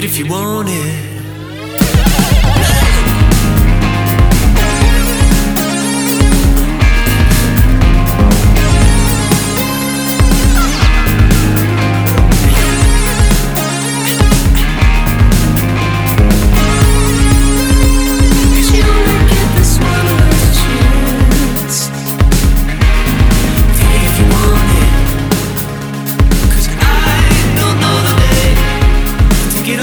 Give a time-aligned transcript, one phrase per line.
[0.00, 1.10] it if you want it.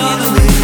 [0.09, 0.56] It's know.